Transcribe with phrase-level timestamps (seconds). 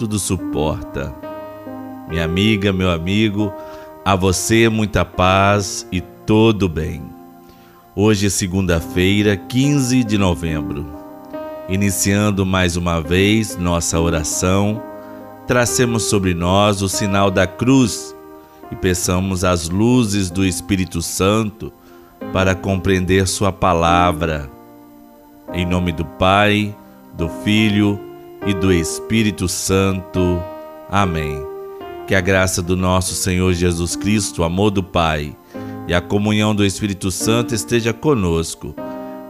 [0.00, 1.14] tudo suporta.
[2.08, 3.52] Minha amiga, meu amigo,
[4.02, 7.02] a você muita paz e todo bem.
[7.94, 10.86] Hoje é segunda-feira, 15 de novembro.
[11.68, 14.82] Iniciando mais uma vez nossa oração,
[15.46, 18.16] tracemos sobre nós o sinal da cruz
[18.72, 21.70] e peçamos as luzes do Espírito Santo
[22.32, 24.50] para compreender Sua palavra.
[25.52, 26.74] Em nome do Pai,
[27.12, 28.09] do Filho
[28.50, 30.42] e do Espírito Santo.
[30.90, 31.40] Amém.
[32.08, 35.36] Que a graça do nosso Senhor Jesus Cristo, o amor do Pai
[35.86, 38.74] e a comunhão do Espírito Santo esteja conosco.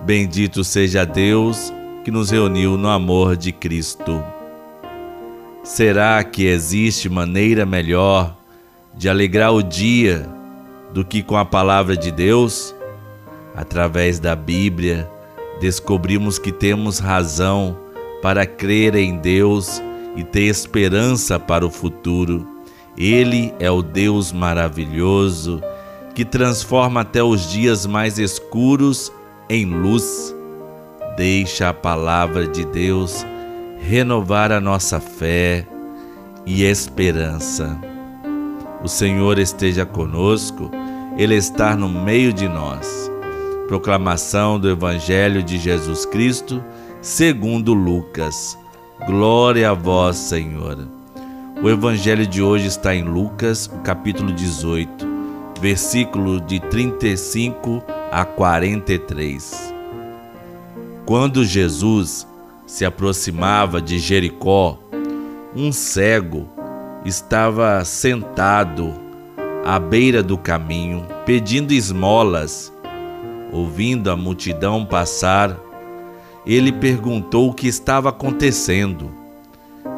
[0.06, 1.70] Bendito seja Deus
[2.02, 4.24] que nos reuniu no amor de Cristo.
[5.62, 8.34] Será que existe maneira melhor
[8.94, 10.26] de alegrar o dia
[10.94, 12.74] do que com a palavra de Deus?
[13.54, 15.10] Através da Bíblia,
[15.60, 17.89] descobrimos que temos razão
[18.22, 19.82] para crer em Deus
[20.16, 22.46] e ter esperança para o futuro.
[22.96, 25.62] Ele é o Deus maravilhoso
[26.14, 29.12] que transforma até os dias mais escuros
[29.48, 30.34] em luz.
[31.16, 33.24] Deixa a palavra de Deus
[33.80, 35.66] renovar a nossa fé
[36.44, 37.78] e esperança.
[38.82, 40.70] O Senhor esteja conosco,
[41.16, 43.10] Ele está no meio de nós.
[43.68, 46.62] Proclamação do Evangelho de Jesus Cristo,
[47.00, 48.58] segundo Lucas.
[49.06, 50.78] Glória a vós, Senhor.
[51.62, 55.10] O Evangelho de hoje está em Lucas, capítulo 18
[55.60, 59.74] versículo de 35 a 43.
[61.04, 62.26] Quando Jesus
[62.66, 64.78] se aproximava de Jericó,
[65.54, 66.48] um cego
[67.04, 68.94] estava sentado
[69.64, 72.72] à beira do caminho, pedindo esmolas.
[73.52, 75.58] Ouvindo a multidão passar,
[76.46, 79.10] ele perguntou o que estava acontecendo.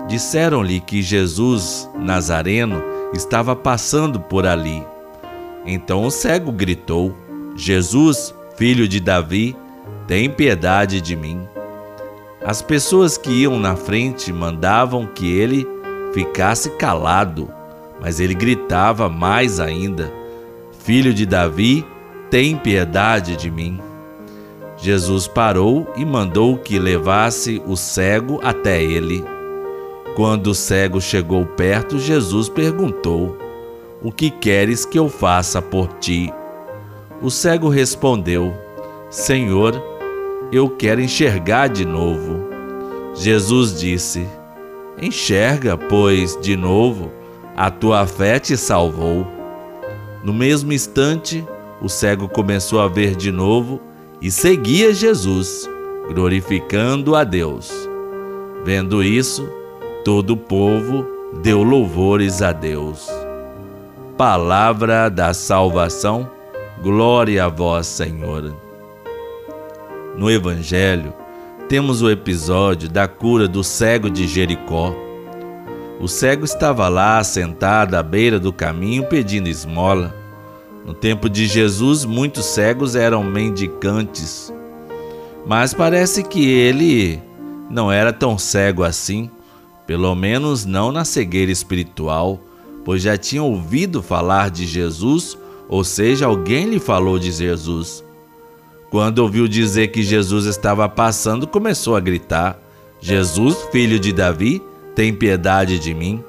[0.08, 2.82] Disseram-lhe que Jesus Nazareno
[3.12, 4.84] estava passando por ali.
[5.64, 7.16] Então o cego gritou:
[7.56, 9.56] Jesus, filho de Davi,
[10.06, 11.40] tem piedade de mim.
[12.44, 15.66] As pessoas que iam na frente mandavam que ele
[16.12, 17.48] ficasse calado,
[18.00, 20.12] mas ele gritava mais ainda:
[20.84, 21.86] Filho de Davi,
[22.28, 23.80] tem piedade de mim.
[24.82, 29.24] Jesus parou e mandou que levasse o cego até ele.
[30.16, 33.38] Quando o cego chegou perto, Jesus perguntou:
[34.04, 36.34] o que queres que eu faça por ti?
[37.22, 38.52] O cego respondeu:
[39.08, 39.80] Senhor,
[40.50, 42.48] eu quero enxergar de novo.
[43.14, 44.26] Jesus disse:
[45.00, 47.12] Enxerga, pois, de novo,
[47.56, 49.24] a tua fé te salvou.
[50.24, 51.46] No mesmo instante,
[51.80, 53.80] o cego começou a ver de novo
[54.22, 55.68] e seguia Jesus,
[56.14, 57.70] glorificando a Deus.
[58.64, 59.46] Vendo isso,
[60.04, 61.04] todo o povo
[61.42, 63.10] deu louvores a Deus
[64.22, 66.30] palavra da salvação.
[66.80, 68.54] Glória a vós, Senhor.
[70.16, 71.12] No Evangelho,
[71.68, 74.94] temos o episódio da cura do cego de Jericó.
[76.00, 80.14] O cego estava lá sentado à beira do caminho pedindo esmola.
[80.84, 84.52] No tempo de Jesus, muitos cegos eram mendicantes.
[85.46, 87.20] Mas parece que ele
[87.70, 89.30] não era tão cego assim,
[89.86, 92.40] pelo menos não na cegueira espiritual
[92.84, 95.38] pois já tinha ouvido falar de Jesus,
[95.68, 98.04] ou seja, alguém lhe falou de Jesus.
[98.90, 102.58] Quando ouviu dizer que Jesus estava passando, começou a gritar:
[103.00, 104.62] Jesus, filho de Davi,
[104.94, 106.22] tem piedade de mim.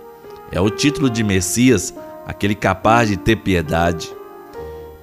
[0.52, 1.94] É o título de Messias,
[2.26, 4.12] aquele capaz de ter piedade.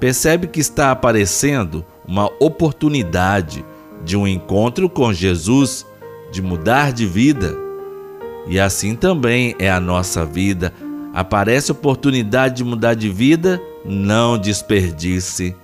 [0.00, 3.64] Percebe que está aparecendo uma oportunidade
[4.04, 5.86] de um encontro com Jesus,
[6.32, 7.56] de mudar de vida.
[8.48, 10.72] E assim também é a nossa vida,
[11.12, 15.56] Aparece oportunidade de mudar de vida, não desperdice.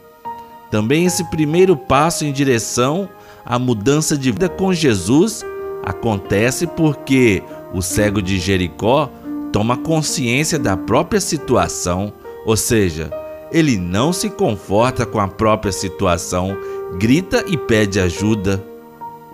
[0.70, 3.08] Também esse primeiro passo em direção
[3.44, 5.44] à mudança de vida com Jesus
[5.84, 7.42] acontece porque
[7.72, 9.08] o cego de Jericó
[9.52, 12.12] toma consciência da própria situação,
[12.44, 13.08] ou seja,
[13.52, 16.56] ele não se conforta com a própria situação,
[16.98, 18.62] grita e pede ajuda.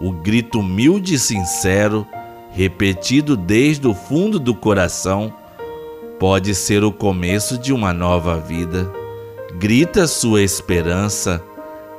[0.00, 2.06] O grito humilde e sincero
[2.52, 5.32] repetido desde o fundo do coração,
[6.18, 8.92] pode ser o começo de uma nova vida.
[9.54, 11.42] Grita sua esperança,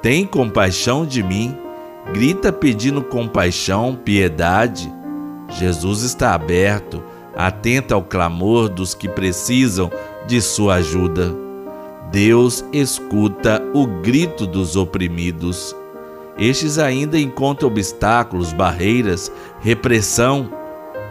[0.02, 1.58] tem compaixão de mim,
[2.14, 4.92] grita pedindo compaixão, piedade.
[5.50, 7.04] Jesus está aberto,
[7.36, 9.92] atento ao clamor dos que precisam
[10.28, 11.43] de sua ajuda.
[12.14, 15.76] Deus escuta o grito dos oprimidos.
[16.38, 19.32] Estes ainda encontram obstáculos, barreiras,
[19.62, 20.48] repressão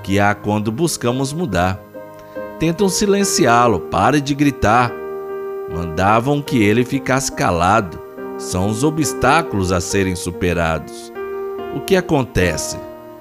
[0.05, 1.83] que há quando buscamos mudar.
[2.61, 4.93] Tentam silenciá-lo, pare de gritar.
[5.75, 8.01] Mandavam que ele ficasse calado.
[8.39, 11.13] São os obstáculos a serem superados.
[11.75, 12.79] O que acontece?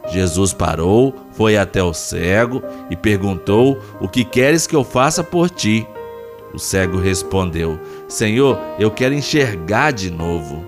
[0.08, 2.62] Jesus parou, foi até o cego
[2.92, 5.88] e perguntou: O que queres que eu faça por ti?
[6.54, 10.66] O cego respondeu: Senhor, eu quero enxergar de novo.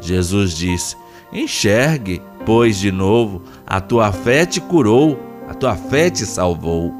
[0.00, 0.96] Jesus disse:
[1.32, 5.18] Enxergue, pois de novo, a tua fé te curou,
[5.48, 6.92] a tua fé te salvou.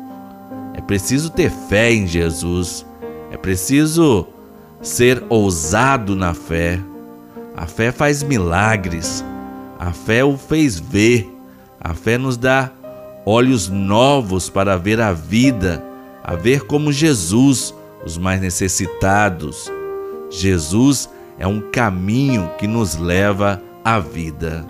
[0.75, 2.85] É preciso ter fé em Jesus,
[3.31, 4.27] é preciso
[4.83, 6.79] ser ousado na fé.
[7.57, 9.25] A fé faz milagres,
[9.79, 11.33] a fé o fez ver,
[11.81, 12.71] a fé nos dá
[13.25, 15.83] olhos novos para ver a vida,
[16.23, 17.75] a ver como Jesus,
[18.07, 19.71] os mais necessitados.
[20.31, 24.65] Jesus é um caminho que nos leva à vida.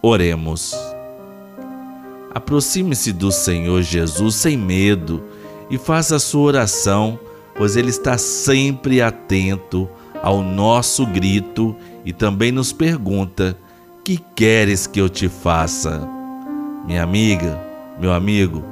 [0.00, 0.72] Oremos.
[2.32, 5.22] Aproxime-se do Senhor Jesus sem medo
[5.68, 7.18] e faça a sua oração,
[7.56, 9.90] pois Ele está sempre atento
[10.22, 13.58] ao nosso grito e também nos pergunta:
[14.04, 16.08] Que queres que eu te faça?
[16.86, 17.60] Minha amiga,
[18.00, 18.62] meu amigo,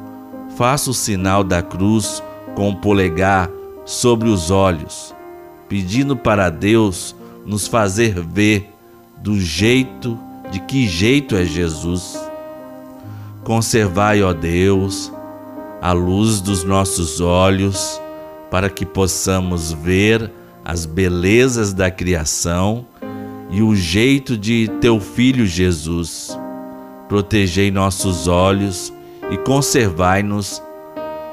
[0.56, 2.23] faça o sinal da cruz
[2.60, 3.50] com o polegar
[3.86, 5.14] sobre os olhos
[5.66, 7.16] pedindo para Deus
[7.46, 8.68] nos fazer ver
[9.16, 10.18] do jeito,
[10.50, 12.22] de que jeito é Jesus.
[13.44, 15.10] Conservai, ó Deus,
[15.80, 17.98] a luz dos nossos olhos,
[18.50, 20.30] para que possamos ver
[20.62, 22.84] as belezas da criação
[23.48, 26.38] e o jeito de teu Filho Jesus.
[27.08, 28.92] Protegei nossos olhos
[29.30, 30.62] e conservai-nos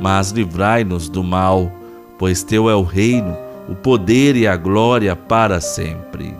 [0.00, 1.70] mas livrai-nos do mal,
[2.18, 3.36] pois teu é o reino,
[3.68, 6.34] o poder e a glória para sempre.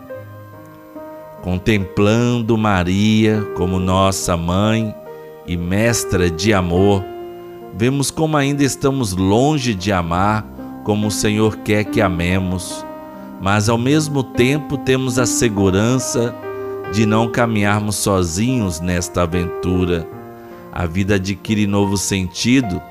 [1.43, 4.93] Contemplando Maria como nossa mãe
[5.45, 7.03] e mestra de amor,
[7.75, 10.45] vemos como ainda estamos longe de amar
[10.83, 12.83] como o Senhor quer que amemos,
[13.39, 16.33] mas ao mesmo tempo temos a segurança
[16.91, 20.07] de não caminharmos sozinhos nesta aventura.
[20.71, 22.81] A vida adquire novo sentido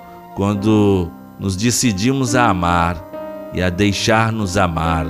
[0.40, 5.04] quando nos decidimos a amar e a deixar-nos amar.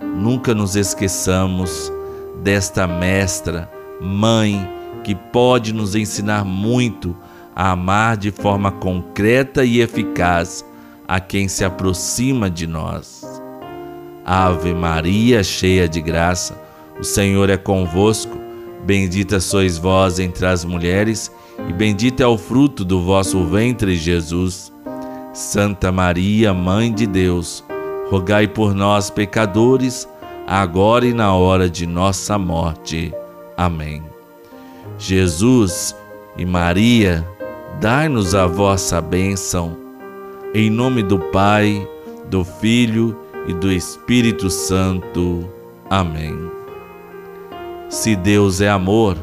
[0.00, 1.92] Nunca nos esqueçamos
[2.40, 3.68] desta mestra,
[4.00, 4.70] mãe,
[5.02, 7.16] que pode nos ensinar muito
[7.52, 10.64] a amar de forma concreta e eficaz
[11.08, 13.24] a quem se aproxima de nós.
[14.24, 16.56] Ave Maria, cheia de graça,
[16.96, 18.38] o Senhor é convosco.
[18.86, 21.28] Bendita sois vós entre as mulheres,
[21.68, 24.72] e bendito é o fruto do vosso ventre, Jesus.
[25.32, 27.64] Santa Maria, Mãe de Deus,
[28.10, 30.08] rogai por nós, pecadores,
[30.46, 33.14] agora e na hora de nossa morte.
[33.56, 34.02] Amém.
[34.98, 35.94] Jesus
[36.36, 37.26] e Maria,
[37.80, 39.76] dai-nos a vossa bênção.
[40.52, 41.88] Em nome do Pai,
[42.28, 45.48] do Filho e do Espírito Santo.
[45.88, 46.36] Amém.
[47.88, 49.16] Se Deus é amor,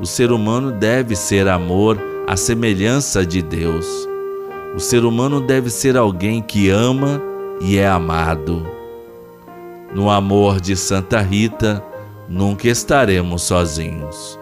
[0.00, 3.86] o ser humano deve ser amor à semelhança de Deus.
[4.74, 7.20] O ser humano deve ser alguém que ama
[7.60, 8.66] e é amado.
[9.94, 11.82] No amor de Santa Rita,
[12.28, 14.38] nunca estaremos sozinhos.